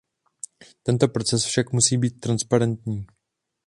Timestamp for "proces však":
1.13-1.71